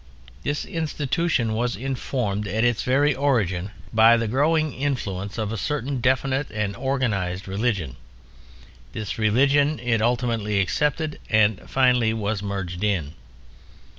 This 0.41 0.65
institution 0.65 1.53
was 1.53 1.75
informed 1.75 2.47
at 2.47 2.63
its 2.63 2.81
very 2.81 3.13
origin 3.13 3.69
by 3.93 4.17
the 4.17 4.27
growing 4.27 4.73
influence 4.73 5.37
of 5.37 5.51
a 5.51 5.57
certain 5.57 6.01
definite 6.01 6.49
and 6.49 6.75
organized 6.75 7.47
religion: 7.47 7.97
this 8.93 9.19
religion 9.19 9.77
it 9.79 10.01
ultimately 10.01 10.59
accepted 10.59 11.19
and, 11.29 11.69
finally, 11.69 12.15
was 12.15 12.41
merged 12.41 12.83
in. 12.83 13.13